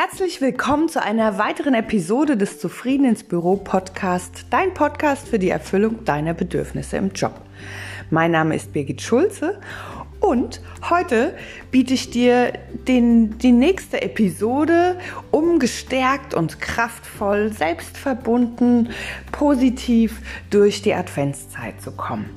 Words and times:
Herzlich 0.00 0.40
willkommen 0.40 0.88
zu 0.88 1.02
einer 1.02 1.38
weiteren 1.38 1.74
Episode 1.74 2.36
des 2.36 2.60
Zufrieden 2.60 3.04
ins 3.04 3.24
Büro 3.24 3.56
Podcast, 3.56 4.46
dein 4.48 4.72
Podcast 4.72 5.26
für 5.26 5.40
die 5.40 5.48
Erfüllung 5.48 6.04
deiner 6.04 6.34
Bedürfnisse 6.34 6.98
im 6.98 7.10
Job. 7.10 7.34
Mein 8.08 8.30
Name 8.30 8.54
ist 8.54 8.72
Birgit 8.72 9.02
Schulze 9.02 9.58
und 10.20 10.60
heute 10.88 11.36
biete 11.72 11.94
ich 11.94 12.10
dir 12.10 12.52
den, 12.86 13.38
die 13.38 13.50
nächste 13.50 14.00
Episode, 14.00 15.00
um 15.32 15.58
gestärkt 15.58 16.32
und 16.32 16.60
kraftvoll, 16.60 17.52
selbstverbunden, 17.52 18.90
positiv 19.32 20.20
durch 20.50 20.80
die 20.80 20.94
Adventszeit 20.94 21.82
zu 21.82 21.90
kommen. 21.90 22.30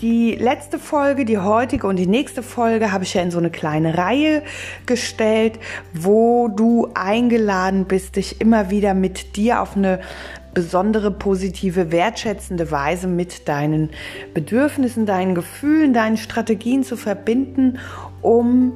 Die 0.00 0.34
letzte 0.34 0.80
Folge, 0.80 1.24
die 1.24 1.38
heutige 1.38 1.86
und 1.86 1.96
die 1.96 2.08
nächste 2.08 2.42
Folge 2.42 2.90
habe 2.90 3.04
ich 3.04 3.14
ja 3.14 3.22
in 3.22 3.30
so 3.30 3.38
eine 3.38 3.50
kleine 3.50 3.96
Reihe 3.96 4.42
gestellt, 4.86 5.60
wo 5.92 6.48
du 6.48 6.88
eingeladen 6.94 7.84
bist, 7.84 8.16
dich 8.16 8.40
immer 8.40 8.70
wieder 8.70 8.92
mit 8.94 9.36
dir 9.36 9.62
auf 9.62 9.76
eine 9.76 10.00
besondere, 10.52 11.10
positive, 11.10 11.92
wertschätzende 11.92 12.70
Weise 12.70 13.06
mit 13.06 13.48
deinen 13.48 13.90
Bedürfnissen, 14.34 15.06
deinen 15.06 15.34
Gefühlen, 15.34 15.94
deinen 15.94 16.16
Strategien 16.16 16.82
zu 16.82 16.96
verbinden, 16.96 17.78
um 18.20 18.72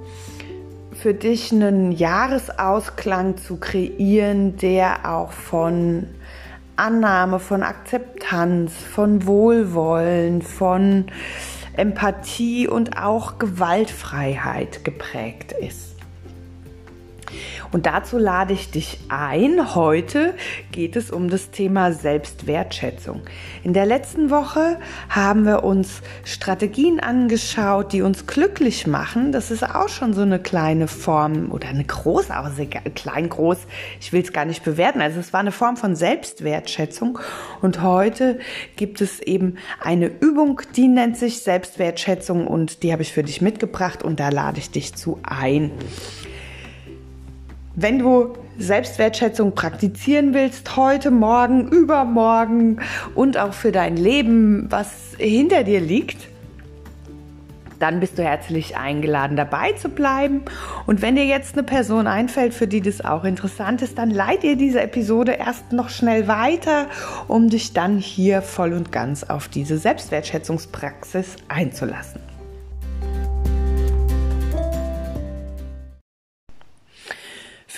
für 0.92 1.14
dich 1.14 1.52
einen 1.52 1.92
Jahresausklang 1.92 3.36
zu 3.38 3.56
kreieren, 3.56 4.56
der 4.56 5.08
auch 5.08 5.32
von 5.32 6.08
Annahme, 6.78 7.40
von 7.40 7.62
Akzeptanz, 7.62 8.72
von 8.74 9.26
Wohlwollen, 9.26 10.42
von 10.42 11.06
Empathie 11.74 12.68
und 12.68 12.96
auch 12.96 13.38
Gewaltfreiheit 13.38 14.84
geprägt 14.84 15.52
ist. 15.52 15.87
Und 17.70 17.86
dazu 17.86 18.16
lade 18.16 18.54
ich 18.54 18.70
dich 18.70 18.98
ein. 19.08 19.74
Heute 19.74 20.34
geht 20.72 20.96
es 20.96 21.10
um 21.10 21.28
das 21.28 21.50
Thema 21.50 21.92
Selbstwertschätzung. 21.92 23.22
In 23.62 23.74
der 23.74 23.84
letzten 23.84 24.30
Woche 24.30 24.78
haben 25.10 25.44
wir 25.44 25.64
uns 25.64 26.00
Strategien 26.24 26.98
angeschaut, 27.00 27.92
die 27.92 28.02
uns 28.02 28.26
glücklich 28.26 28.86
machen. 28.86 29.32
Das 29.32 29.50
ist 29.50 29.62
auch 29.62 29.88
schon 29.88 30.14
so 30.14 30.22
eine 30.22 30.38
kleine 30.38 30.88
Form 30.88 31.52
oder 31.52 31.68
eine 31.68 31.84
groß, 31.84 32.30
auch 32.30 32.50
sehr 32.50 32.66
klein, 32.66 33.28
groß. 33.28 33.58
Ich 34.00 34.12
will 34.12 34.22
es 34.22 34.32
gar 34.32 34.46
nicht 34.46 34.64
bewerten. 34.64 35.00
Also 35.02 35.20
es 35.20 35.32
war 35.32 35.40
eine 35.40 35.52
Form 35.52 35.76
von 35.76 35.94
Selbstwertschätzung. 35.94 37.18
Und 37.60 37.82
heute 37.82 38.38
gibt 38.76 39.00
es 39.02 39.20
eben 39.20 39.56
eine 39.80 40.06
Übung, 40.06 40.62
die 40.74 40.88
nennt 40.88 41.18
sich 41.18 41.42
Selbstwertschätzung 41.42 42.46
und 42.46 42.82
die 42.82 42.92
habe 42.92 43.02
ich 43.02 43.12
für 43.12 43.22
dich 43.22 43.42
mitgebracht 43.42 44.02
und 44.02 44.20
da 44.20 44.30
lade 44.30 44.58
ich 44.58 44.70
dich 44.70 44.94
zu 44.94 45.18
ein. 45.22 45.70
Wenn 47.80 48.00
du 48.00 48.34
Selbstwertschätzung 48.58 49.54
praktizieren 49.54 50.34
willst, 50.34 50.74
heute, 50.76 51.12
morgen, 51.12 51.68
übermorgen 51.68 52.80
und 53.14 53.38
auch 53.38 53.52
für 53.52 53.70
dein 53.70 53.96
Leben, 53.96 54.66
was 54.68 54.90
hinter 55.16 55.62
dir 55.62 55.80
liegt, 55.80 56.26
dann 57.78 58.00
bist 58.00 58.18
du 58.18 58.24
herzlich 58.24 58.76
eingeladen, 58.76 59.36
dabei 59.36 59.74
zu 59.74 59.90
bleiben. 59.90 60.42
Und 60.86 61.02
wenn 61.02 61.14
dir 61.14 61.24
jetzt 61.24 61.54
eine 61.54 61.62
Person 61.62 62.08
einfällt, 62.08 62.52
für 62.52 62.66
die 62.66 62.80
das 62.80 63.00
auch 63.00 63.22
interessant 63.22 63.80
ist, 63.80 63.96
dann 63.96 64.10
leit 64.10 64.42
ihr 64.42 64.56
diese 64.56 64.80
Episode 64.80 65.34
erst 65.34 65.70
noch 65.70 65.88
schnell 65.88 66.26
weiter, 66.26 66.86
um 67.28 67.48
dich 67.48 67.74
dann 67.74 67.98
hier 67.98 68.42
voll 68.42 68.72
und 68.72 68.90
ganz 68.90 69.22
auf 69.22 69.46
diese 69.46 69.78
Selbstwertschätzungspraxis 69.78 71.36
einzulassen. 71.46 72.27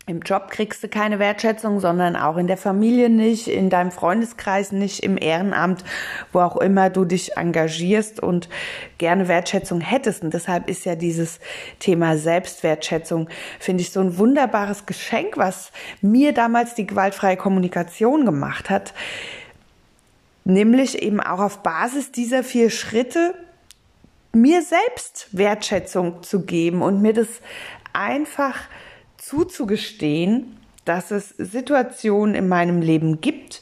im 0.08 0.20
Job 0.20 0.50
kriegst 0.50 0.84
du 0.84 0.88
keine 0.88 1.18
Wertschätzung, 1.18 1.80
sondern 1.80 2.14
auch 2.14 2.36
in 2.36 2.46
der 2.46 2.56
Familie 2.56 3.10
nicht, 3.10 3.48
in 3.48 3.70
deinem 3.70 3.90
Freundeskreis 3.90 4.70
nicht, 4.70 5.00
im 5.02 5.18
Ehrenamt, 5.18 5.84
wo 6.32 6.38
auch 6.40 6.56
immer 6.58 6.90
du 6.90 7.04
dich 7.04 7.36
engagierst 7.36 8.20
und 8.20 8.48
gerne 8.98 9.26
Wertschätzung 9.26 9.80
hättest. 9.80 10.22
Und 10.22 10.32
deshalb 10.32 10.70
ist 10.70 10.84
ja 10.84 10.94
dieses 10.94 11.40
Thema 11.80 12.16
Selbstwertschätzung, 12.16 13.28
finde 13.58 13.82
ich, 13.82 13.90
so 13.90 13.98
ein 13.98 14.16
wunderbares 14.16 14.86
Geschenk, 14.86 15.38
was 15.38 15.72
mir 16.00 16.32
damals 16.32 16.76
die 16.76 16.86
gewaltfreie 16.86 17.36
Kommunikation 17.36 18.24
gemacht 18.24 18.70
hat. 18.70 18.94
Nämlich 20.44 21.02
eben 21.02 21.18
auch 21.18 21.40
auf 21.40 21.64
Basis 21.64 22.12
dieser 22.12 22.44
vier 22.44 22.70
Schritte 22.70 23.34
mir 24.32 24.62
selbst 24.62 25.26
Wertschätzung 25.32 26.22
zu 26.22 26.46
geben 26.46 26.82
und 26.82 27.02
mir 27.02 27.12
das 27.12 27.26
einfach 27.92 28.56
zuzugestehen, 29.26 30.56
dass 30.84 31.10
es 31.10 31.30
Situationen 31.30 32.36
in 32.36 32.48
meinem 32.48 32.80
Leben 32.80 33.20
gibt, 33.20 33.60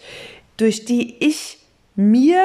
durch 0.58 0.84
die 0.84 1.24
ich 1.24 1.58
mir 1.94 2.44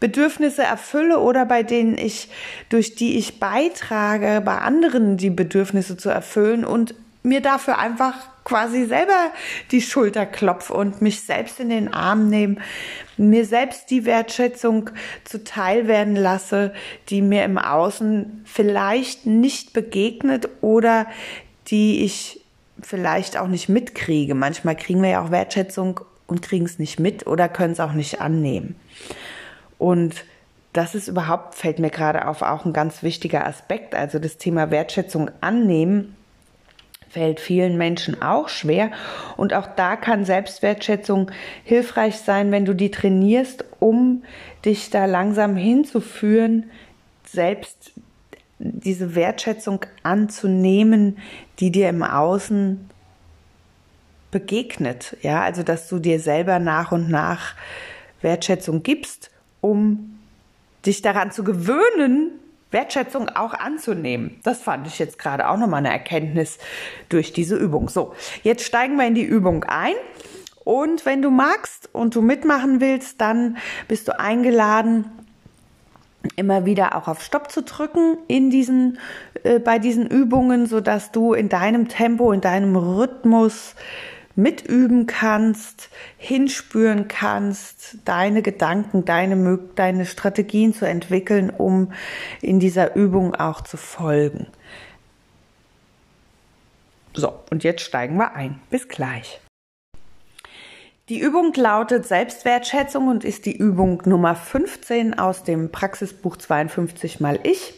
Bedürfnisse 0.00 0.62
erfülle 0.62 1.18
oder 1.18 1.46
bei 1.46 1.62
denen 1.62 1.96
ich, 1.96 2.28
durch 2.68 2.94
die 2.94 3.16
ich 3.16 3.40
beitrage, 3.40 4.42
bei 4.44 4.58
anderen 4.58 5.16
die 5.16 5.30
Bedürfnisse 5.30 5.96
zu 5.96 6.10
erfüllen 6.10 6.66
und 6.66 6.94
mir 7.22 7.40
dafür 7.40 7.78
einfach 7.78 8.14
quasi 8.44 8.84
selber 8.84 9.32
die 9.72 9.82
Schulter 9.82 10.26
klopfe 10.26 10.72
und 10.74 11.02
mich 11.02 11.22
selbst 11.22 11.58
in 11.58 11.70
den 11.70 11.92
Arm 11.92 12.28
nehme, 12.28 12.56
mir 13.16 13.44
selbst 13.44 13.90
die 13.90 14.04
Wertschätzung 14.04 14.90
zuteil 15.24 15.88
werden 15.88 16.14
lasse, 16.14 16.72
die 17.08 17.22
mir 17.22 17.44
im 17.44 17.58
Außen 17.58 18.42
vielleicht 18.44 19.26
nicht 19.26 19.72
begegnet 19.72 20.48
oder 20.60 21.06
die 21.68 22.04
ich 22.04 22.40
vielleicht 22.82 23.36
auch 23.36 23.48
nicht 23.48 23.68
mitkriege. 23.68 24.34
Manchmal 24.34 24.76
kriegen 24.76 25.02
wir 25.02 25.10
ja 25.10 25.24
auch 25.24 25.30
Wertschätzung 25.30 26.00
und 26.26 26.42
kriegen 26.42 26.66
es 26.66 26.78
nicht 26.78 27.00
mit 27.00 27.26
oder 27.26 27.48
können 27.48 27.72
es 27.72 27.80
auch 27.80 27.92
nicht 27.92 28.20
annehmen. 28.20 28.76
Und 29.78 30.24
das 30.72 30.94
ist 30.94 31.08
überhaupt, 31.08 31.54
fällt 31.54 31.78
mir 31.78 31.90
gerade 31.90 32.28
auf, 32.28 32.42
auch 32.42 32.64
ein 32.64 32.72
ganz 32.72 33.02
wichtiger 33.02 33.46
Aspekt. 33.46 33.94
Also 33.94 34.18
das 34.18 34.36
Thema 34.36 34.70
Wertschätzung 34.70 35.30
annehmen 35.40 36.16
fällt 37.08 37.40
vielen 37.40 37.78
Menschen 37.78 38.20
auch 38.20 38.50
schwer. 38.50 38.90
Und 39.38 39.54
auch 39.54 39.66
da 39.66 39.96
kann 39.96 40.26
Selbstwertschätzung 40.26 41.30
hilfreich 41.64 42.18
sein, 42.18 42.52
wenn 42.52 42.66
du 42.66 42.74
die 42.74 42.90
trainierst, 42.90 43.64
um 43.80 44.22
dich 44.66 44.90
da 44.90 45.06
langsam 45.06 45.56
hinzuführen, 45.56 46.70
selbst 47.24 47.92
diese 48.58 49.14
Wertschätzung 49.14 49.84
anzunehmen, 50.02 51.18
die 51.58 51.70
dir 51.70 51.88
im 51.88 52.02
Außen 52.02 52.88
begegnet. 54.30 55.16
Ja, 55.22 55.42
also 55.42 55.62
dass 55.62 55.88
du 55.88 55.98
dir 55.98 56.20
selber 56.20 56.58
nach 56.58 56.92
und 56.92 57.10
nach 57.10 57.54
Wertschätzung 58.22 58.82
gibst, 58.82 59.30
um 59.60 60.18
dich 60.84 61.02
daran 61.02 61.32
zu 61.32 61.44
gewöhnen, 61.44 62.32
Wertschätzung 62.70 63.28
auch 63.28 63.54
anzunehmen. 63.54 64.40
Das 64.42 64.60
fand 64.60 64.86
ich 64.86 64.98
jetzt 64.98 65.18
gerade 65.18 65.48
auch 65.48 65.56
nochmal 65.56 65.78
eine 65.78 65.90
Erkenntnis 65.90 66.58
durch 67.08 67.32
diese 67.32 67.56
Übung. 67.56 67.88
So, 67.88 68.14
jetzt 68.42 68.64
steigen 68.64 68.96
wir 68.96 69.06
in 69.06 69.14
die 69.14 69.22
Übung 69.22 69.64
ein. 69.64 69.94
Und 70.64 71.06
wenn 71.06 71.22
du 71.22 71.30
magst 71.30 71.88
und 71.92 72.14
du 72.16 72.22
mitmachen 72.22 72.80
willst, 72.80 73.20
dann 73.20 73.56
bist 73.86 74.08
du 74.08 74.18
eingeladen, 74.18 75.04
immer 76.36 76.64
wieder 76.66 76.96
auch 76.96 77.08
auf 77.08 77.22
Stopp 77.22 77.50
zu 77.50 77.62
drücken 77.62 78.18
in 78.28 78.50
diesen, 78.50 78.98
äh, 79.44 79.58
bei 79.58 79.78
diesen 79.78 80.06
Übungen, 80.06 80.66
so 80.66 80.80
dass 80.80 81.12
du 81.12 81.34
in 81.34 81.48
deinem 81.48 81.88
Tempo, 81.88 82.32
in 82.32 82.40
deinem 82.40 82.76
Rhythmus 82.76 83.74
mitüben 84.36 85.06
kannst, 85.06 85.88
hinspüren 86.18 87.08
kannst, 87.08 87.98
deine 88.04 88.42
Gedanken, 88.42 89.04
deine, 89.04 89.58
deine 89.74 90.04
Strategien 90.04 90.74
zu 90.74 90.86
entwickeln, 90.86 91.50
um 91.50 91.92
in 92.42 92.60
dieser 92.60 92.94
Übung 92.94 93.34
auch 93.34 93.62
zu 93.62 93.76
folgen. 93.76 94.46
So, 97.14 97.32
und 97.50 97.64
jetzt 97.64 97.80
steigen 97.80 98.16
wir 98.18 98.34
ein. 98.34 98.60
Bis 98.68 98.88
gleich. 98.88 99.40
Die 101.08 101.20
Übung 101.20 101.54
lautet 101.54 102.04
Selbstwertschätzung 102.04 103.06
und 103.06 103.22
ist 103.22 103.46
die 103.46 103.56
Übung 103.56 104.02
Nummer 104.06 104.34
15 104.34 105.16
aus 105.16 105.44
dem 105.44 105.70
Praxisbuch 105.70 106.36
52 106.36 107.20
mal 107.20 107.38
ich. 107.44 107.74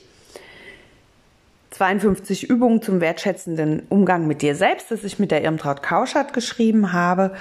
52 1.73 2.49
Übungen 2.49 2.81
zum 2.81 3.03
wertschätzenden 3.03 3.83
Umgang 3.91 4.27
mit 4.27 4.41
dir 4.41 4.55
selbst, 4.55 4.91
das 4.91 5.05
ich 5.05 5.19
mit 5.19 5.31
der 5.31 5.43
Irmtraut 5.43 5.83
Kauschert 5.83 6.33
geschrieben 6.33 6.95
habe. 6.95 7.35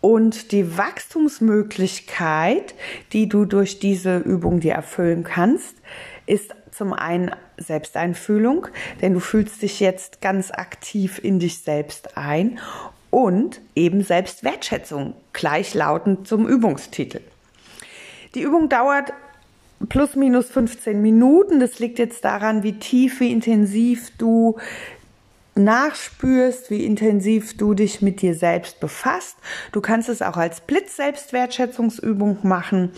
Und 0.00 0.50
die 0.50 0.76
Wachstumsmöglichkeit, 0.76 2.74
die 3.12 3.28
du 3.28 3.44
durch 3.44 3.78
diese 3.78 4.16
Übung 4.16 4.58
dir 4.58 4.72
erfüllen 4.72 5.22
kannst, 5.22 5.76
ist 6.26 6.56
zum 6.72 6.92
einen 6.92 7.30
Selbsteinfühlung, 7.56 8.66
denn 9.00 9.14
du 9.14 9.20
fühlst 9.20 9.62
dich 9.62 9.78
jetzt 9.78 10.20
ganz 10.20 10.50
aktiv 10.50 11.20
in 11.22 11.38
dich 11.38 11.62
selbst 11.62 12.16
ein 12.16 12.58
und 13.10 13.60
eben 13.74 14.02
Selbstwertschätzung, 14.02 15.14
gleichlautend 15.32 16.26
zum 16.26 16.46
Übungstitel. 16.46 17.20
Die 18.34 18.42
Übung 18.42 18.68
dauert 18.68 19.12
plus 19.88 20.14
minus 20.14 20.50
15 20.50 21.00
Minuten. 21.00 21.60
Das 21.60 21.78
liegt 21.78 21.98
jetzt 21.98 22.24
daran, 22.24 22.62
wie 22.62 22.78
tief, 22.78 23.20
wie 23.20 23.32
intensiv 23.32 24.12
du 24.18 24.58
nachspürst, 25.54 26.70
wie 26.70 26.84
intensiv 26.84 27.56
du 27.56 27.74
dich 27.74 28.02
mit 28.02 28.22
dir 28.22 28.34
selbst 28.34 28.80
befasst. 28.80 29.36
Du 29.72 29.80
kannst 29.80 30.08
es 30.08 30.22
auch 30.22 30.36
als 30.36 30.60
Blitz-Selbstwertschätzungsübung 30.60 32.38
machen. 32.42 32.92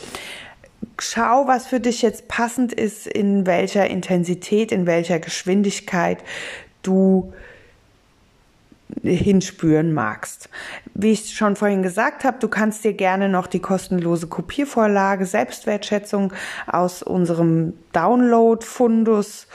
Schau, 0.99 1.47
was 1.47 1.67
für 1.67 1.81
dich 1.81 2.03
jetzt 2.03 2.29
passend 2.29 2.73
ist, 2.73 3.07
in 3.07 3.47
welcher 3.47 3.89
Intensität, 3.89 4.73
in 4.73 4.87
welcher 4.87 5.19
Geschwindigkeit 5.19 6.19
du 6.83 7.33
hinspüren 9.03 9.93
magst. 9.93 10.49
Wie 10.95 11.13
ich 11.13 11.35
schon 11.35 11.57
vorhin 11.57 11.83
gesagt 11.83 12.25
habe, 12.25 12.39
du 12.39 12.49
kannst 12.49 12.85
dir 12.85 12.93
gerne 12.93 13.29
noch 13.29 13.47
die 13.47 13.61
kostenlose 13.61 14.27
Kopiervorlage 14.27 15.27
Selbstwertschätzung 15.27 16.33
aus 16.67 17.03
unserem 17.03 17.75
Download-Fundus 17.93 19.47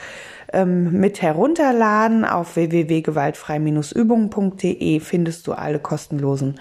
ähm, 0.52 0.92
mit 0.92 1.22
herunterladen. 1.22 2.24
Auf 2.24 2.56
www.gewaltfrei-übungen.de 2.56 5.00
findest 5.00 5.46
du 5.46 5.52
alle 5.52 5.78
kostenlosen 5.78 6.58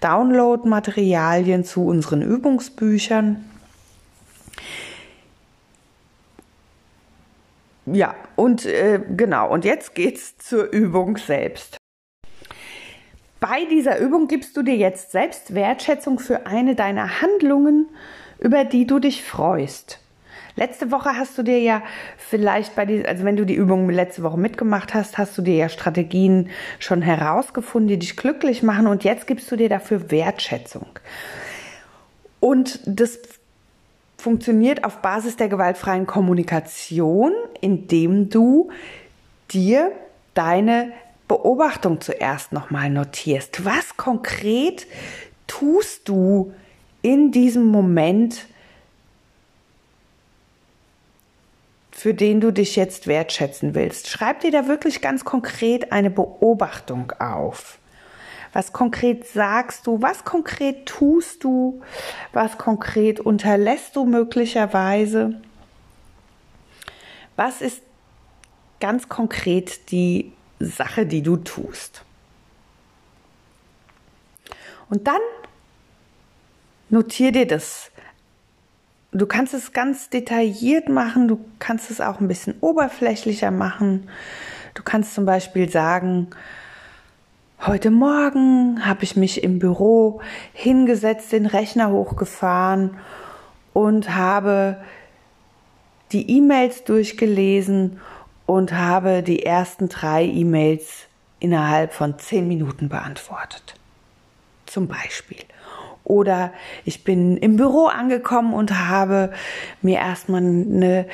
Download-Materialien 0.00 1.64
zu 1.64 1.86
unseren 1.86 2.22
Übungsbüchern. 2.22 3.44
Ja, 7.86 8.14
und 8.36 8.66
äh, 8.66 9.00
genau, 9.16 9.50
und 9.50 9.64
jetzt 9.64 9.94
geht's 9.94 10.36
zur 10.38 10.70
Übung 10.70 11.16
selbst. 11.16 11.79
Bei 13.40 13.64
dieser 13.64 13.98
Übung 13.98 14.28
gibst 14.28 14.54
du 14.56 14.62
dir 14.62 14.76
jetzt 14.76 15.12
selbst 15.12 15.54
Wertschätzung 15.54 16.18
für 16.18 16.46
eine 16.46 16.74
deiner 16.74 17.22
Handlungen, 17.22 17.88
über 18.38 18.64
die 18.64 18.86
du 18.86 18.98
dich 18.98 19.24
freust. 19.24 19.98
Letzte 20.56 20.90
Woche 20.90 21.16
hast 21.16 21.38
du 21.38 21.42
dir 21.42 21.58
ja 21.58 21.82
vielleicht 22.18 22.76
bei 22.76 22.84
dieser, 22.84 23.08
also 23.08 23.24
wenn 23.24 23.36
du 23.36 23.46
die 23.46 23.54
Übung 23.54 23.88
letzte 23.88 24.22
Woche 24.22 24.38
mitgemacht 24.38 24.92
hast, 24.92 25.16
hast 25.16 25.38
du 25.38 25.42
dir 25.42 25.54
ja 25.54 25.68
Strategien 25.70 26.50
schon 26.78 27.00
herausgefunden, 27.00 27.88
die 27.88 27.98
dich 27.98 28.16
glücklich 28.16 28.62
machen 28.62 28.86
und 28.86 29.04
jetzt 29.04 29.26
gibst 29.26 29.50
du 29.50 29.56
dir 29.56 29.70
dafür 29.70 30.10
Wertschätzung. 30.10 30.86
Und 32.40 32.80
das 32.84 33.20
funktioniert 34.18 34.84
auf 34.84 34.98
Basis 34.98 35.36
der 35.36 35.48
gewaltfreien 35.48 36.06
Kommunikation, 36.06 37.32
indem 37.62 38.28
du 38.28 38.70
dir 39.50 39.92
deine 40.34 40.92
Beobachtung 41.30 42.00
zuerst 42.00 42.50
nochmal 42.50 42.90
notierst. 42.90 43.64
Was 43.64 43.96
konkret 43.96 44.88
tust 45.46 46.08
du 46.08 46.52
in 47.02 47.30
diesem 47.30 47.66
Moment, 47.66 48.46
für 51.92 52.14
den 52.14 52.40
du 52.40 52.52
dich 52.52 52.74
jetzt 52.74 53.06
wertschätzen 53.06 53.76
willst? 53.76 54.08
Schreib 54.08 54.40
dir 54.40 54.50
da 54.50 54.66
wirklich 54.66 55.02
ganz 55.02 55.24
konkret 55.24 55.92
eine 55.92 56.10
Beobachtung 56.10 57.12
auf. 57.20 57.78
Was 58.52 58.72
konkret 58.72 59.24
sagst 59.24 59.86
du? 59.86 60.02
Was 60.02 60.24
konkret 60.24 60.86
tust 60.86 61.44
du? 61.44 61.80
Was 62.32 62.58
konkret 62.58 63.20
unterlässt 63.20 63.94
du 63.94 64.04
möglicherweise? 64.04 65.40
Was 67.36 67.60
ist 67.60 67.82
ganz 68.80 69.08
konkret 69.08 69.92
die 69.92 70.32
Sache, 70.60 71.06
die 71.06 71.22
du 71.22 71.36
tust. 71.38 72.04
Und 74.90 75.06
dann 75.06 75.20
notier 76.90 77.32
dir 77.32 77.46
das. 77.46 77.90
Du 79.12 79.26
kannst 79.26 79.54
es 79.54 79.72
ganz 79.72 80.10
detailliert 80.10 80.88
machen, 80.88 81.26
du 81.26 81.40
kannst 81.58 81.90
es 81.90 82.00
auch 82.00 82.20
ein 82.20 82.28
bisschen 82.28 82.54
oberflächlicher 82.60 83.50
machen. 83.50 84.08
Du 84.74 84.82
kannst 84.84 85.14
zum 85.14 85.24
Beispiel 85.24 85.68
sagen, 85.68 86.28
heute 87.66 87.90
Morgen 87.90 88.86
habe 88.86 89.02
ich 89.02 89.16
mich 89.16 89.42
im 89.42 89.58
Büro 89.58 90.20
hingesetzt, 90.52 91.32
den 91.32 91.46
Rechner 91.46 91.90
hochgefahren 91.90 92.96
und 93.72 94.14
habe 94.14 94.76
die 96.12 96.30
E-Mails 96.36 96.84
durchgelesen 96.84 98.00
und 98.50 98.72
habe 98.72 99.22
die 99.22 99.46
ersten 99.46 99.88
drei 99.88 100.24
E-Mails 100.24 101.06
innerhalb 101.38 101.92
von 101.92 102.18
zehn 102.18 102.48
Minuten 102.48 102.88
beantwortet. 102.88 103.76
Zum 104.66 104.88
Beispiel. 104.88 105.38
Oder 106.02 106.52
ich 106.84 107.04
bin 107.04 107.36
im 107.36 107.54
Büro 107.54 107.86
angekommen 107.86 108.52
und 108.52 108.76
habe 108.76 109.32
mir 109.82 109.98
erstmal 109.98 110.40
eine 110.40 111.06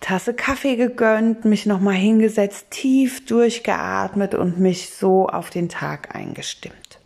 Tasse 0.00 0.32
Kaffee 0.32 0.76
gegönnt, 0.76 1.44
mich 1.44 1.66
nochmal 1.66 1.96
hingesetzt, 1.96 2.70
tief 2.70 3.26
durchgeatmet 3.26 4.34
und 4.34 4.58
mich 4.58 4.88
so 4.88 5.28
auf 5.28 5.50
den 5.50 5.68
Tag 5.68 6.14
eingestimmt. 6.14 6.98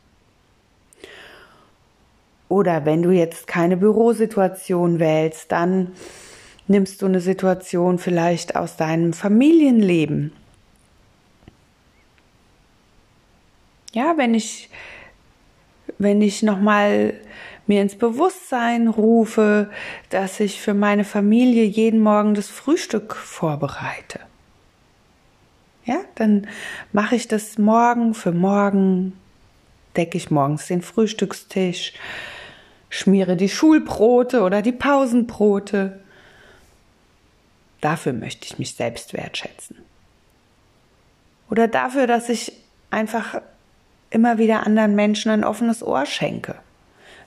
Oder 2.49 2.85
wenn 2.85 3.03
du 3.03 3.11
jetzt 3.11 3.49
keine 3.49 3.77
Bürosituation 3.77 5.01
wählst, 5.01 5.51
dann 5.51 5.91
nimmst 6.67 7.03
du 7.03 7.07
eine 7.07 7.21
Situation 7.21 7.99
vielleicht 7.99 8.57
aus 8.57 8.77
deinem 8.77 9.13
Familienleben. 9.13 10.33
Ja, 13.93 14.15
wenn 14.17 14.35
ich, 14.35 14.71
wenn 15.99 16.21
ich 16.23 16.43
nochmal 16.43 17.15
mir 17.67 17.81
ins 17.81 17.97
Bewusstsein 17.97 18.89
rufe, 18.89 19.71
dass 20.11 20.41
ich 20.41 20.61
für 20.61 20.75
meine 20.75 21.05
Familie 21.05 21.65
jeden 21.65 22.01
Morgen 22.01 22.35
das 22.35 22.49
Frühstück 22.49 23.15
vorbereite. 23.15 24.21
Ja, 25.85 26.01
dann 26.15 26.47
mache 26.93 27.17
ich 27.17 27.29
das 27.29 27.59
morgen 27.59 28.15
für 28.15 28.33
morgen, 28.33 29.13
decke 29.97 30.17
ich 30.17 30.31
morgens 30.31 30.67
den 30.67 30.83
Frühstückstisch, 30.83 31.93
schmiere 32.89 33.37
die 33.37 33.49
Schulbrote 33.49 34.43
oder 34.43 34.63
die 34.63 34.73
Pausenbrote, 34.73 36.04
Dafür 37.85 38.15
möchte 38.15 38.47
ich 38.47 38.59
mich 38.59 38.75
selbst 38.77 39.13
wertschätzen. 39.13 39.77
Oder 41.51 41.69
dafür, 41.69 42.07
dass 42.07 42.31
ich 42.31 42.53
einfach 42.91 43.43
immer 44.09 44.39
wieder 44.39 44.67
anderen 44.67 44.95
Menschen 44.95 45.31
ein 45.31 45.45
offenes 45.45 45.83
Ohr 45.83 46.07
schenke. 46.07 46.55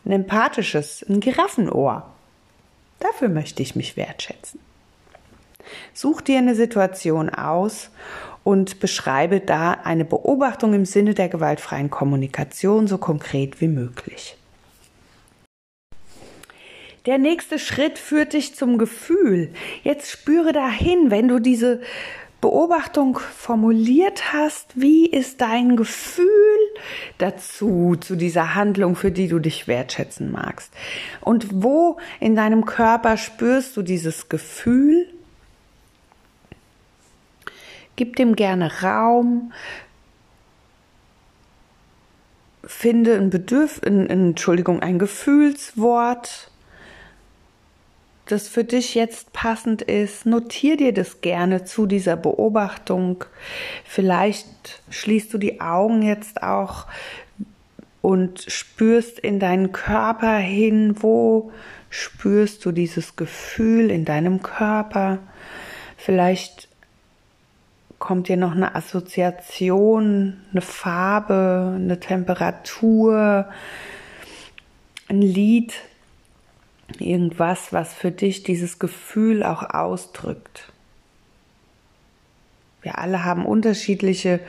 Ein 0.04 0.14
empathisches, 0.14 1.06
ein 1.08 1.20
Giraffenohr. 1.20 2.12
Dafür 2.98 3.30
möchte 3.30 3.62
ich 3.62 3.76
mich 3.76 3.98
wertschätzen. 3.98 4.60
Such 5.94 6.22
dir 6.22 6.40
eine 6.40 6.56
Situation 6.56 7.30
aus 7.30 7.92
und 8.44 8.80
beschreibe 8.80 9.40
da 9.42 9.74
eine 9.74 10.06
Beobachtung 10.06 10.74
im 10.74 10.86
Sinne 10.86 11.14
der 11.14 11.30
gewaltfreien 11.30 11.92
Kommunikation 11.92 12.88
so 12.88 12.98
konkret 12.98 13.62
wie 13.62 13.68
möglich. 13.68 14.37
Der 17.08 17.18
nächste 17.18 17.58
Schritt 17.58 17.98
führt 17.98 18.34
dich 18.34 18.54
zum 18.54 18.78
Gefühl. 18.78 19.54
Jetzt 19.82 20.12
spüre 20.12 20.52
dahin, 20.52 21.10
wenn 21.10 21.30
du 21.30 21.40
diese 21.40 21.80
Beobachtung 22.42 23.18
formuliert 23.18 24.34
hast, 24.34 24.74
wie 24.76 25.06
ist 25.08 25.40
dein 25.40 25.78
Gefühl 25.78 26.28
dazu, 27.18 27.96
zu 27.96 28.18
dieser 28.18 28.56
Handlung, 28.56 28.98
für 28.98 29.10
die 29.10 29.30
du 29.30 29.40
dich 29.40 29.70
wertschätzen 29.70 30.34
magst? 30.34 30.74
Und 31.22 31.48
wo 31.64 31.98
in 32.20 32.36
deinem 32.36 32.66
Körper 32.66 33.16
spürst 33.16 33.78
du 33.78 33.84
dieses 33.84 34.28
Gefühl? 34.28 35.08
Gib 37.96 38.18
dem 38.18 38.36
gerne 38.36 38.84
Raum. 38.84 39.54
finde 42.66 43.16
ein 43.16 43.30
Bedürf, 43.30 43.82
ein, 43.86 44.10
Entschuldigung, 44.10 44.82
ein 44.82 45.00
Gefühlswort, 45.00 46.52
das 48.28 48.48
für 48.48 48.64
dich 48.64 48.96
jetzt 48.96 49.34
passend 49.34 49.82
ist. 49.82 50.26
Notier 50.26 50.78
dir 50.78 50.94
das 50.94 51.22
gerne 51.22 51.64
zu 51.64 51.86
dieser 51.86 52.16
Beobachtung. 52.16 53.24
Vielleicht 53.86 54.82
schließt 54.90 55.34
du 55.34 55.38
die 55.38 55.62
Augen 55.62 56.02
jetzt 56.02 56.44
auch 56.44 56.88
und 58.02 58.42
spürst 58.48 59.20
in 59.20 59.40
deinen 59.40 59.72
Körper 59.72 60.38
hin, 60.38 60.96
wo 61.00 61.52
spürst 61.90 62.66
du 62.66 62.72
dieses 62.72 63.16
Gefühl 63.16 63.92
in 63.92 64.06
deinem 64.06 64.42
Körper. 64.42 65.20
Vielleicht 65.98 66.68
kommt 68.00 68.28
dir 68.28 68.38
noch 68.38 68.52
eine 68.52 68.76
Assoziation, 68.76 70.42
eine 70.52 70.62
Farbe, 70.62 71.74
eine 71.76 72.00
Temperatur, 72.00 73.48
ein 75.10 75.22
Lied, 75.22 75.74
irgendwas, 77.00 77.74
was 77.74 77.94
für 77.94 78.12
dich 78.12 78.44
dieses 78.44 78.80
Gefühl 78.80 79.44
auch 79.44 79.70
ausdrückt. 79.70 80.72
Wir 82.82 82.98
alle 82.98 83.26
haben 83.26 83.46
unterschiedliche 83.46 84.40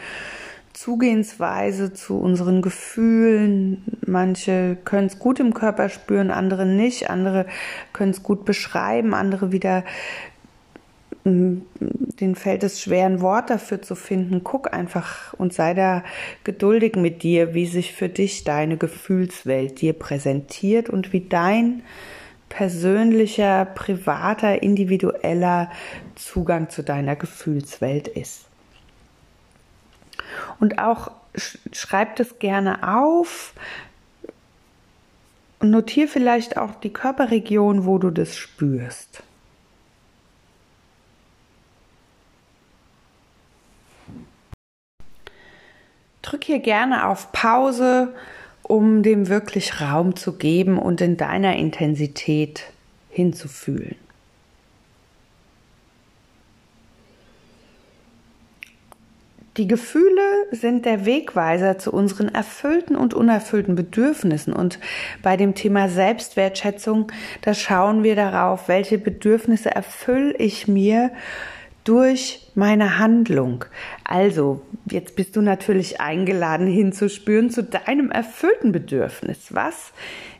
Zugehensweise 0.73 1.92
zu 1.92 2.18
unseren 2.18 2.62
Gefühlen. 2.62 3.83
Manche 4.07 4.76
können 4.85 5.09
es 5.09 5.18
gut 5.18 5.40
im 5.40 5.52
Körper 5.52 5.88
spüren, 5.88 6.30
andere 6.30 6.64
nicht. 6.64 7.11
Andere 7.11 7.47
können 7.92 8.12
es 8.12 8.23
gut 8.23 8.45
beschreiben, 8.45 9.12
andere 9.12 9.50
wieder 9.50 9.85
den 11.25 12.35
fällt 12.35 12.62
es 12.62 12.80
schwer, 12.80 13.07
ein 13.07 13.21
Wort 13.21 13.50
dafür 13.50 13.83
zu 13.83 13.95
finden. 13.95 14.45
Guck 14.45 14.73
einfach 14.73 15.35
und 15.35 15.52
sei 15.52 15.75
da 15.75 16.04
geduldig 16.45 16.97
mit 16.97 17.23
dir, 17.23 17.54
wie 17.54 17.66
sich 17.66 17.92
für 17.92 18.09
dich 18.09 18.45
deine 18.45 18.76
Gefühlswelt 18.76 19.80
dir 19.80 19.92
präsentiert 19.92 20.88
und 20.88 21.12
wie 21.12 21.21
dein 21.28 21.83
persönlicher, 22.49 23.64
privater, 23.64 24.62
individueller 24.62 25.71
Zugang 26.14 26.71
zu 26.71 26.83
deiner 26.83 27.17
Gefühlswelt 27.17 28.09
ist. 28.09 28.47
Und 30.61 30.78
auch 30.78 31.11
schreib 31.73 32.17
das 32.17 32.38
gerne 32.38 32.97
auf 32.97 33.52
und 35.61 35.71
notier 35.71 36.09
vielleicht 36.09 36.57
auch 36.57 36.75
die 36.76 36.93
Körperregion, 36.93 37.85
wo 37.85 37.99
du 37.99 38.11
das 38.11 38.37
spürst. 38.37 39.23
Drück 46.23 46.45
hier 46.45 46.59
gerne 46.59 47.07
auf 47.07 47.33
Pause, 47.33 48.14
um 48.68 49.02
dem 49.02 49.28
wirklich 49.28 49.80
Raum 49.80 50.14
zu 50.14 50.34
geben 50.34 50.78
und 50.78 51.00
in 51.00 51.16
deiner 51.16 51.56
Intensität 51.56 52.64
hinzufühlen. 53.10 53.96
Die 59.56 59.66
Gefühle 59.66 60.46
sind 60.52 60.87
der 60.87 61.04
Wegweiser 61.04 61.78
zu 61.78 61.92
unseren 61.92 62.28
erfüllten 62.28 62.94
und 62.94 63.12
unerfüllten 63.12 63.75
Bedürfnissen. 63.75 64.52
Und 64.52 64.78
bei 65.20 65.37
dem 65.37 65.56
Thema 65.56 65.88
Selbstwertschätzung, 65.88 67.10
da 67.40 67.54
schauen 67.54 68.04
wir 68.04 68.14
darauf, 68.14 68.68
welche 68.68 68.98
Bedürfnisse 68.98 69.75
erfülle 69.75 70.37
ich 70.37 70.68
mir 70.68 71.10
durch 71.88 72.40
meine 72.54 72.99
Handlung. 72.99 73.64
Also, 74.04 74.61
jetzt 74.90 75.16
bist 75.16 75.37
du 75.37 75.40
natürlich 75.40 76.02
eingeladen 76.02 76.66
hinzuspüren 76.66 77.49
zu 77.49 77.62
deinem 77.62 78.11
erfüllten 78.11 78.73
Bedürfnis. 78.73 79.54
Was 79.54 79.92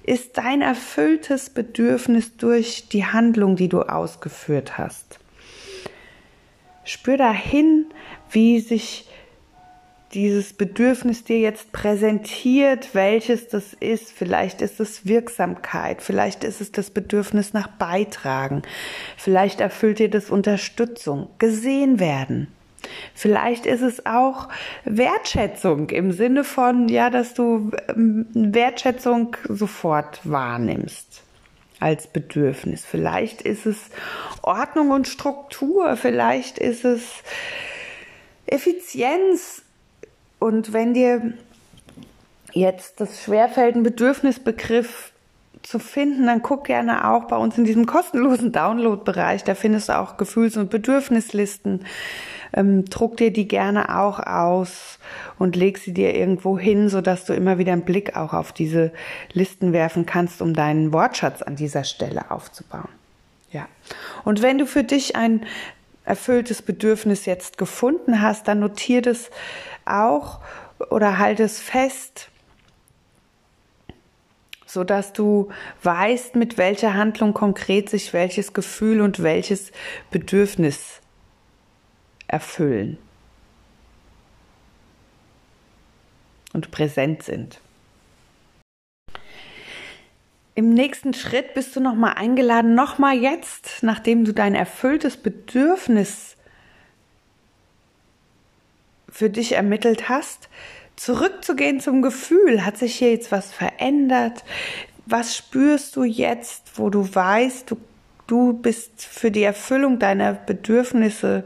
ist 0.03 0.37
dein 0.37 0.61
erfülltes 0.61 1.49
Bedürfnis 1.49 2.37
durch 2.37 2.91
die 2.91 3.07
Handlung, 3.07 3.57
die 3.57 3.71
du 3.71 3.81
ausgeführt 3.81 4.77
hast? 4.77 5.21
Spür 6.85 7.17
dahin, 7.17 7.87
wie 8.31 8.61
sich 8.61 9.09
dieses 10.15 10.53
Bedürfnis 10.53 11.25
dir 11.25 11.39
jetzt 11.39 11.73
präsentiert, 11.73 12.95
welches 12.95 13.49
das 13.49 13.75
ist. 13.75 14.11
Vielleicht 14.13 14.63
ist 14.63 14.81
es 14.81 15.07
Wirksamkeit, 15.07 16.03
vielleicht 16.03 16.45
ist 16.45 16.61
es 16.61 16.73
das 16.73 16.91
Bedürfnis 16.91 17.53
nach 17.53 17.69
Beitragen, 17.69 18.63
vielleicht 19.17 19.61
erfüllt 19.61 19.99
dir 19.99 20.11
das 20.11 20.31
Unterstützung, 20.31 21.29
gesehen 21.39 22.01
werden. 22.01 22.49
Vielleicht 23.15 23.67
ist 23.67 23.83
es 23.83 24.07
auch 24.07 24.49
Wertschätzung 24.85 25.91
im 25.91 26.13
Sinne 26.13 26.45
von, 26.45 26.89
ja, 26.89 27.11
dass 27.11 27.35
du 27.35 27.71
ähm, 27.89 28.27
Wertschätzung 28.33 29.37
sofort 29.49 30.21
wahrnimmst 30.25 31.23
als 31.81 32.07
Bedürfnis. 32.07 32.85
Vielleicht 32.85 33.43
ist 33.43 33.67
es 33.67 33.91
Ordnung 34.43 34.91
und 34.91 35.07
Struktur, 35.07 35.97
vielleicht 35.97 36.59
ist 36.59 36.85
es 36.85 37.03
Effizienz, 38.47 39.63
und 40.39 40.73
wenn 40.73 40.95
dir 40.95 41.33
jetzt 42.53 43.01
das 43.01 43.23
schwerfällt, 43.23 43.75
einen 43.75 43.85
Bedürfnisbegriff 43.85 45.13
zu 45.63 45.79
finden, 45.79 46.27
dann 46.27 46.43
guck 46.43 46.65
gerne 46.65 47.11
auch 47.11 47.25
bei 47.25 47.37
uns 47.37 47.59
in 47.59 47.65
diesem 47.65 47.87
kostenlosen 47.87 48.53
Download-Bereich. 48.53 49.45
Da 49.45 49.55
findest 49.55 49.89
du 49.89 49.99
auch 49.99 50.17
Gefühls- 50.17 50.57
und 50.57 50.71
Bedürfnislisten. 50.71 51.85
Ähm, 52.55 52.87
druck 52.87 53.19
dir 53.19 53.31
die 53.31 53.47
gerne 53.47 53.99
auch 53.99 54.19
aus 54.21 54.99
und 55.39 55.57
leg 55.57 55.77
sie 55.77 55.93
dir 55.93 56.15
irgendwo 56.15 56.59
hin, 56.59 56.89
sodass 56.89 57.27
du 57.27 57.35
immer 57.35 57.59
wieder 57.59 57.73
einen 57.73 57.83
Blick 57.83 58.17
auch 58.17 58.33
auf 58.33 58.53
diese 58.53 58.93
Listen 59.33 59.73
werfen 59.73 60.07
kannst, 60.07 60.41
um 60.41 60.55
deinen 60.55 60.93
Wortschatz 60.93 61.43
an 61.43 61.57
dieser 61.57 61.85
Stelle 61.85 62.31
aufzubauen. 62.31 62.89
Ja. 63.53 63.67
Und 64.25 64.41
wenn 64.43 64.59
du 64.59 64.67
für 64.67 64.85
dich 64.85 65.17
ein 65.17 65.43
erfülltes 66.09 66.63
Bedürfnis 66.63 67.27
jetzt 67.27 67.59
gefunden 67.59 68.23
hast, 68.23 68.49
dann 68.49 68.61
notier 68.61 69.03
das 69.03 69.31
auch 69.85 70.41
oder 70.91 71.19
halt 71.19 71.39
es 71.39 71.61
fest, 71.61 72.31
so 74.65 74.85
dass 74.85 75.13
du 75.13 75.51
weißt, 75.83 76.35
mit 76.35 76.57
welcher 76.57 76.95
Handlung 76.95 77.35
konkret 77.35 77.91
sich 77.91 78.15
welches 78.15 78.55
Gefühl 78.55 79.03
und 79.03 79.23
welches 79.23 79.71
Bedürfnis 80.11 81.01
erfüllen 82.27 82.97
und 86.55 86.71
präsent 86.71 87.23
sind. 87.23 87.61
Im 90.59 90.71
nächsten 90.71 91.15
Schritt 91.15 91.55
bist 91.55 91.77
du 91.77 91.81
nochmal 91.81 92.15
eingeladen, 92.17 92.75
nochmal 92.75 93.17
jetzt, 93.17 93.79
nachdem 93.83 94.25
du 94.25 94.35
dein 94.35 94.57
erfülltes 94.57 95.17
Bedürfnis 95.17 96.35
für 99.09 99.31
dich 99.31 99.53
ermittelt 99.53 100.09
hast, 100.09 100.49
zurückzugehen 100.97 101.79
zum 101.79 102.03
Gefühl. 102.03 102.67
Hat 102.67 102.77
sich 102.77 102.97
hier 102.97 103.13
jetzt 103.13 103.31
was 103.31 103.53
verändert? 103.53 104.43
Was 105.07 105.37
spürst 105.37 105.95
du 105.95 106.03
jetzt, 106.03 106.73
wo 106.75 106.91
du 106.91 107.09
weißt, 107.15 107.71
du, 107.71 107.77
du 108.27 108.53
bist 108.53 109.05
für 109.05 109.31
die 109.31 109.45
Erfüllung 109.45 110.01
deiner 110.01 110.33
Bedürfnisse 110.33 111.45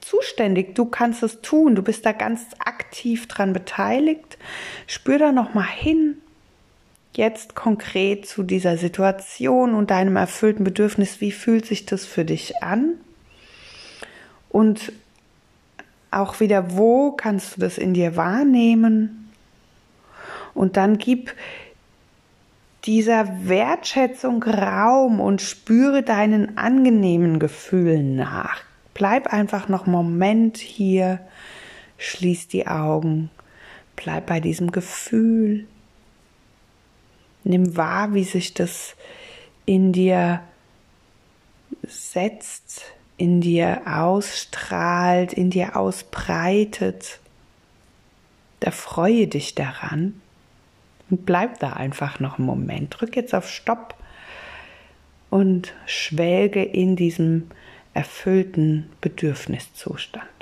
zuständig. 0.00 0.74
Du 0.74 0.86
kannst 0.86 1.22
es 1.22 1.42
tun. 1.42 1.76
Du 1.76 1.82
bist 1.82 2.04
da 2.04 2.10
ganz 2.10 2.44
aktiv 2.58 3.28
dran 3.28 3.52
beteiligt. 3.52 4.36
Spür 4.88 5.20
da 5.20 5.30
noch 5.30 5.54
mal 5.54 5.62
hin. 5.62 6.21
Jetzt 7.14 7.54
konkret 7.54 8.26
zu 8.26 8.42
dieser 8.42 8.78
Situation 8.78 9.74
und 9.74 9.90
deinem 9.90 10.16
erfüllten 10.16 10.64
Bedürfnis. 10.64 11.20
Wie 11.20 11.32
fühlt 11.32 11.66
sich 11.66 11.84
das 11.84 12.06
für 12.06 12.24
dich 12.24 12.62
an? 12.62 12.94
Und 14.48 14.92
auch 16.10 16.40
wieder, 16.40 16.76
wo 16.76 17.12
kannst 17.12 17.56
du 17.56 17.60
das 17.60 17.78
in 17.78 17.94
dir 17.94 18.16
wahrnehmen? 18.16 19.30
Und 20.54 20.76
dann 20.76 20.98
gib 20.98 21.34
dieser 22.84 23.48
Wertschätzung 23.48 24.42
Raum 24.42 25.20
und 25.20 25.40
spüre 25.40 26.02
deinen 26.02 26.58
angenehmen 26.58 27.38
Gefühlen 27.38 28.16
nach. 28.16 28.60
Bleib 28.94 29.32
einfach 29.32 29.68
noch 29.68 29.84
einen 29.84 29.92
Moment 29.92 30.58
hier, 30.58 31.20
schließ 31.98 32.48
die 32.48 32.66
Augen, 32.66 33.30
bleib 33.96 34.26
bei 34.26 34.40
diesem 34.40 34.72
Gefühl. 34.72 35.66
Nimm 37.44 37.76
wahr, 37.76 38.14
wie 38.14 38.24
sich 38.24 38.54
das 38.54 38.94
in 39.66 39.92
dir 39.92 40.42
setzt, 41.82 42.84
in 43.16 43.40
dir 43.40 43.82
ausstrahlt, 43.86 45.32
in 45.32 45.50
dir 45.50 45.76
ausbreitet. 45.76 47.18
Da 48.60 48.70
freue 48.70 49.26
dich 49.26 49.54
daran 49.54 50.20
und 51.10 51.26
bleib 51.26 51.58
da 51.58 51.72
einfach 51.72 52.20
noch 52.20 52.38
einen 52.38 52.46
Moment. 52.46 52.94
Drück 52.98 53.16
jetzt 53.16 53.34
auf 53.34 53.48
Stopp 53.48 53.94
und 55.30 55.72
schwelge 55.86 56.62
in 56.62 56.96
diesem 56.96 57.50
erfüllten 57.94 58.90
Bedürfniszustand. 59.00 60.41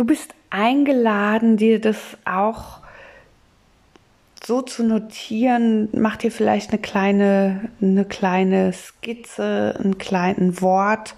Du 0.00 0.06
bist 0.06 0.34
eingeladen, 0.48 1.58
dir 1.58 1.78
das 1.78 1.98
auch 2.24 2.78
so 4.42 4.62
zu 4.62 4.82
notieren, 4.82 5.90
mach 5.92 6.16
dir 6.16 6.32
vielleicht 6.32 6.70
eine 6.70 6.80
kleine, 6.80 7.68
eine 7.82 8.06
kleine 8.06 8.72
Skizze, 8.72 9.78
ein 9.78 9.98
kleines 9.98 10.62
Wort, 10.62 11.14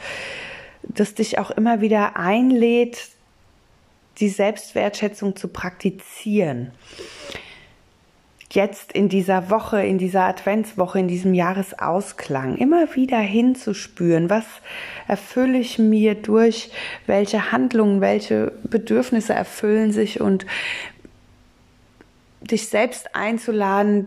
das 0.82 1.14
dich 1.14 1.38
auch 1.38 1.52
immer 1.52 1.80
wieder 1.80 2.16
einlädt, 2.16 3.10
die 4.18 4.28
Selbstwertschätzung 4.28 5.36
zu 5.36 5.46
praktizieren. 5.46 6.72
Jetzt 8.52 8.92
in 8.92 9.08
dieser 9.08 9.48
Woche, 9.48 9.82
in 9.82 9.96
dieser 9.96 10.24
Adventswoche, 10.24 10.98
in 10.98 11.08
diesem 11.08 11.32
Jahresausklang, 11.32 12.58
immer 12.58 12.94
wieder 12.94 13.18
hinzuspüren, 13.18 14.28
was 14.28 14.44
erfülle 15.08 15.56
ich 15.56 15.78
mir 15.78 16.14
durch, 16.14 16.70
welche 17.06 17.50
Handlungen, 17.50 18.02
welche 18.02 18.52
Bedürfnisse 18.64 19.32
erfüllen 19.32 19.90
sich 19.90 20.20
und 20.20 20.44
dich 22.42 22.68
selbst 22.68 23.16
einzuladen, 23.16 24.06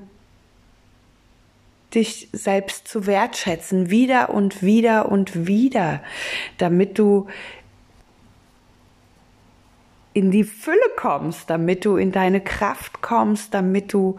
dich 1.96 2.30
selbst 2.32 2.88
zu 2.88 3.08
wertschätzen, 3.08 3.90
wieder 3.90 4.30
und 4.30 4.62
wieder 4.62 5.12
und 5.12 5.48
wieder, 5.48 6.04
damit 6.60 7.00
du 7.00 7.26
in 10.16 10.32
die 10.32 10.46
Fülle 10.46 10.78
kommst, 10.96 11.50
damit 11.50 11.84
du 11.84 11.98
in 11.98 12.14
deine 12.14 12.40
Kraft 12.40 13.02
kommst, 13.02 13.54
damit 13.54 13.92
du 13.94 14.16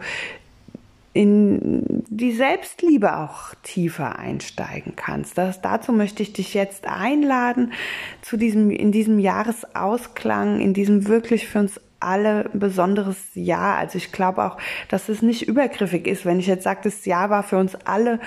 in 1.11 2.03
die 2.07 2.33
Selbstliebe 2.33 3.17
auch 3.17 3.55
tiefer 3.63 4.19
einsteigen 4.19 4.93
kannst. 4.95 5.39
Das, 5.39 5.59
dazu 5.59 5.91
möchte 5.91 6.21
ich 6.21 6.33
dich 6.33 6.53
jetzt 6.53 6.85
einladen, 6.85 7.73
zu 8.21 8.37
diesem, 8.37 8.69
in 8.69 8.91
diesem 8.91 9.17
Jahresausklang, 9.17 10.59
in 10.59 10.75
diesem 10.75 11.07
wirklich 11.07 11.47
für 11.47 11.59
uns 11.61 11.81
alle 11.99 12.47
besonderes 12.53 13.17
Jahr. 13.33 13.77
Also 13.77 13.97
ich 13.97 14.11
glaube 14.11 14.45
auch, 14.45 14.57
dass 14.89 15.09
es 15.09 15.23
nicht 15.23 15.47
übergriffig 15.47 16.05
ist, 16.05 16.27
wenn 16.27 16.39
ich 16.39 16.45
jetzt 16.45 16.63
sage, 16.63 16.81
das 16.83 17.05
Jahr 17.05 17.31
war 17.31 17.41
für 17.41 17.57
uns 17.57 17.73
alle 17.85 18.19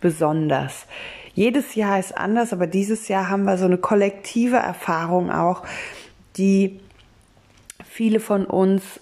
besonders. 0.00 0.86
Jedes 1.34 1.74
Jahr 1.74 1.98
ist 1.98 2.16
anders, 2.16 2.54
aber 2.54 2.66
dieses 2.66 3.08
Jahr 3.08 3.28
haben 3.28 3.44
wir 3.44 3.58
so 3.58 3.66
eine 3.66 3.76
kollektive 3.76 4.56
Erfahrung 4.56 5.30
auch, 5.30 5.64
die 6.38 6.80
viele 7.98 8.20
von 8.20 8.46
uns 8.46 9.00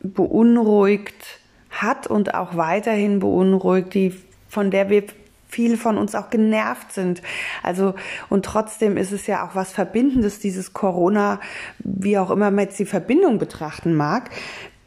beunruhigt 0.00 1.38
hat 1.70 2.08
und 2.08 2.34
auch 2.34 2.56
weiterhin 2.56 3.20
beunruhigt, 3.20 3.94
die 3.94 4.12
von 4.48 4.72
der 4.72 4.90
wir 4.90 5.04
viele 5.46 5.76
von 5.76 5.96
uns 5.96 6.16
auch 6.16 6.28
genervt 6.28 6.90
sind. 6.90 7.22
Also, 7.62 7.94
und 8.28 8.44
trotzdem 8.44 8.96
ist 8.96 9.12
es 9.12 9.28
ja 9.28 9.46
auch 9.46 9.54
was 9.54 9.70
Verbindendes, 9.70 10.40
dieses 10.40 10.72
Corona, 10.72 11.40
wie 11.78 12.18
auch 12.18 12.32
immer 12.32 12.50
man 12.50 12.64
jetzt 12.64 12.80
die 12.80 12.84
Verbindung 12.84 13.38
betrachten 13.38 13.94
mag. 13.94 14.30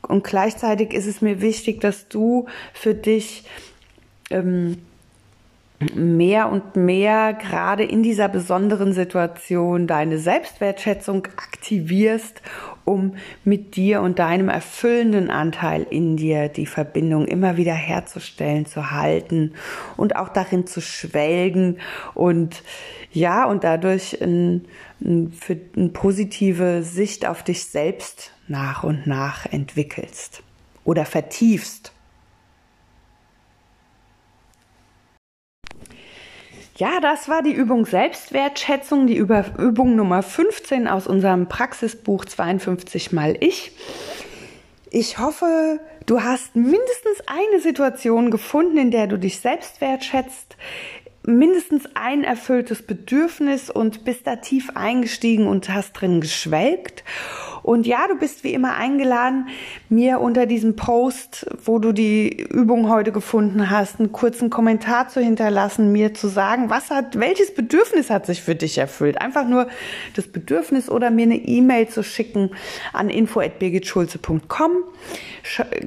Und 0.02 0.26
gleichzeitig 0.26 0.94
ist 0.94 1.08
es 1.08 1.22
mir 1.22 1.40
wichtig, 1.40 1.80
dass 1.80 2.10
du 2.10 2.46
für 2.74 2.94
dich 2.94 3.46
ähm, 4.32 4.80
mehr 5.96 6.52
und 6.52 6.76
mehr 6.76 7.34
gerade 7.34 7.84
in 7.84 8.04
dieser 8.04 8.28
besonderen 8.28 8.92
Situation 8.94 9.88
deine 9.88 10.18
Selbstwertschätzung 10.18 11.26
aktivierst, 11.26 12.42
um 12.84 13.16
mit 13.44 13.76
dir 13.76 14.02
und 14.02 14.20
deinem 14.20 14.50
erfüllenden 14.50 15.30
Anteil 15.30 15.86
in 15.90 16.18
dir 16.18 16.50
die 16.50 16.66
Verbindung 16.66 17.26
immer 17.26 17.56
wieder 17.56 17.74
herzustellen, 17.74 18.66
zu 18.66 18.92
halten 18.92 19.54
und 19.96 20.16
auch 20.16 20.30
darin 20.30 20.68
zu 20.68 20.82
schwelgen 20.82 21.78
und 22.14 22.64
ja, 23.12 23.46
und 23.46 23.64
dadurch 23.64 24.22
ein, 24.22 24.66
ein, 25.02 25.32
für 25.32 25.58
eine 25.76 25.90
positive 25.90 26.84
Sicht 26.84 27.26
auf 27.26 27.44
dich 27.44 27.66
selbst 27.66 28.32
nach 28.48 28.84
und 28.84 29.08
nach 29.08 29.46
entwickelst 29.46 30.44
oder 30.84 31.06
vertiefst. 31.06 31.94
Ja, 36.80 37.02
das 37.02 37.28
war 37.28 37.42
die 37.42 37.52
Übung 37.52 37.86
Selbstwertschätzung, 37.86 39.06
die 39.06 39.18
Übung 39.18 39.98
Nummer 39.98 40.24
15 40.24 40.88
aus 40.88 41.08
unserem 41.08 41.50
Praxisbuch 41.50 42.24
52 42.24 43.12
mal 43.12 43.36
ich. 43.42 43.74
Ich 44.90 45.18
hoffe, 45.18 45.82
du 46.06 46.24
hast 46.24 46.56
mindestens 46.56 47.20
eine 47.28 47.60
Situation 47.60 48.32
gefunden, 48.32 48.78
in 48.78 48.92
der 48.92 49.08
du 49.08 49.20
dich 49.20 49.42
selbst 49.42 49.82
wertschätzt, 49.82 50.56
mindestens 51.24 51.84
ein 51.96 52.24
erfülltes 52.24 52.82
Bedürfnis 52.82 53.70
und 53.70 54.06
bist 54.06 54.26
da 54.26 54.38
tief 54.38 54.70
eingestiegen 54.74 55.48
und 55.48 55.68
hast 55.68 55.92
drin 56.00 56.22
geschwelgt. 56.22 57.04
Und 57.70 57.86
ja, 57.86 58.08
du 58.08 58.16
bist 58.16 58.44
wie 58.44 58.56
immer 58.56 58.78
eingeladen, 58.78 59.48
mir 59.90 60.22
unter 60.22 60.48
diesem 60.48 60.76
Post, 60.76 61.46
wo 61.64 61.78
du 61.78 61.92
die 61.92 62.42
Übung 62.42 62.90
heute 62.90 63.12
gefunden 63.12 63.70
hast, 63.70 64.00
einen 64.00 64.12
kurzen 64.12 64.50
Kommentar 64.50 65.08
zu 65.08 65.22
hinterlassen, 65.22 65.92
mir 65.92 66.16
zu 66.16 66.30
sagen, 66.30 66.72
was 66.72 66.90
hat, 66.90 67.20
welches 67.20 67.54
Bedürfnis 67.54 68.10
hat 68.10 68.26
sich 68.26 68.42
für 68.42 68.56
dich 68.56 68.80
erfüllt? 68.80 69.22
Einfach 69.22 69.48
nur 69.48 69.68
das 70.16 70.28
Bedürfnis 70.28 70.90
oder 70.90 71.12
mir 71.12 71.28
eine 71.28 71.36
E-Mail 71.36 71.88
zu 71.88 72.02
schicken 72.02 72.50
an 72.92 73.12
info@birgitschulze.com. 73.12 74.72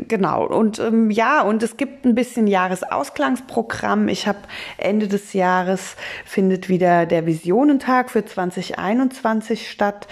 Genau. 0.06 0.46
Und 0.46 0.78
ähm, 0.78 1.10
ja, 1.10 1.42
und 1.42 1.64
es 1.64 1.76
gibt 1.76 2.04
ein 2.04 2.14
bisschen 2.14 2.46
Jahresausklangsprogramm. 2.46 4.06
Ich 4.06 4.28
habe 4.28 4.38
Ende 4.78 5.08
des 5.08 5.32
Jahres 5.32 5.96
findet 6.24 6.68
wieder 6.68 7.06
der 7.06 7.26
Visionentag 7.26 8.08
für 8.10 8.24
2021 8.24 9.68
statt. 9.68 10.06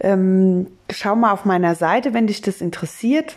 Ähm, 0.00 0.66
schau 0.90 1.16
mal 1.16 1.32
auf 1.32 1.44
meiner 1.44 1.74
Seite, 1.74 2.14
wenn 2.14 2.26
dich 2.26 2.42
das 2.42 2.60
interessiert. 2.60 3.36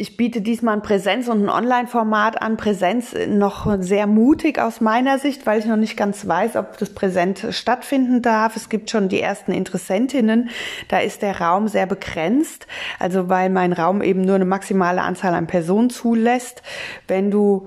Ich 0.00 0.16
biete 0.16 0.40
diesmal 0.40 0.74
ein 0.74 0.82
Präsenz- 0.82 1.26
und 1.26 1.44
ein 1.44 1.48
Online-Format 1.48 2.40
an. 2.40 2.56
Präsenz 2.56 3.16
noch 3.26 3.78
sehr 3.80 4.06
mutig 4.06 4.60
aus 4.60 4.80
meiner 4.80 5.18
Sicht, 5.18 5.44
weil 5.44 5.58
ich 5.58 5.66
noch 5.66 5.76
nicht 5.76 5.96
ganz 5.96 6.24
weiß, 6.24 6.54
ob 6.54 6.78
das 6.78 6.90
präsent 6.90 7.44
stattfinden 7.50 8.22
darf. 8.22 8.54
Es 8.54 8.68
gibt 8.68 8.90
schon 8.90 9.08
die 9.08 9.20
ersten 9.20 9.50
Interessentinnen. 9.50 10.50
Da 10.86 11.00
ist 11.00 11.22
der 11.22 11.40
Raum 11.40 11.66
sehr 11.66 11.86
begrenzt. 11.86 12.68
Also 13.00 13.28
weil 13.28 13.50
mein 13.50 13.72
Raum 13.72 14.00
eben 14.00 14.20
nur 14.20 14.36
eine 14.36 14.44
maximale 14.44 15.02
Anzahl 15.02 15.34
an 15.34 15.48
Personen 15.48 15.90
zulässt. 15.90 16.62
Wenn 17.08 17.32
du 17.32 17.66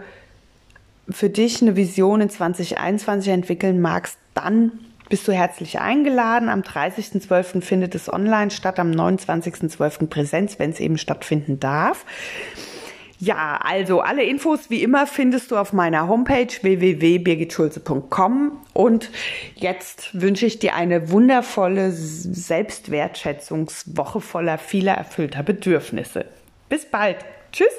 für 1.09 1.29
dich 1.29 1.61
eine 1.61 1.75
Vision 1.75 2.21
in 2.21 2.29
2021 2.29 3.29
entwickeln 3.33 3.81
magst, 3.81 4.17
dann 4.35 4.71
bist 5.11 5.27
du 5.27 5.33
herzlich 5.33 5.79
eingeladen. 5.79 6.49
Am 6.49 6.61
30.12. 6.61 7.61
findet 7.61 7.93
es 7.93 8.11
online 8.11 8.49
statt, 8.49 8.79
am 8.79 8.89
29.12. 8.89 10.07
Präsenz, 10.07 10.57
wenn 10.57 10.71
es 10.71 10.79
eben 10.79 10.97
stattfinden 10.97 11.59
darf. 11.59 12.03
Ja, 13.19 13.59
also 13.61 14.01
alle 14.01 14.23
Infos 14.23 14.71
wie 14.71 14.81
immer 14.81 15.05
findest 15.05 15.51
du 15.51 15.57
auf 15.57 15.73
meiner 15.73 16.07
Homepage 16.07 16.47
www.birgitschulze.com 16.47 18.53
und 18.73 19.11
jetzt 19.53 20.19
wünsche 20.19 20.47
ich 20.47 20.57
dir 20.57 20.73
eine 20.73 21.11
wundervolle 21.11 21.91
Selbstwertschätzungswoche 21.91 24.21
voller 24.21 24.57
vieler 24.57 24.93
erfüllter 24.93 25.43
Bedürfnisse. 25.43 26.25
Bis 26.67 26.85
bald. 26.85 27.17
Tschüss. 27.51 27.69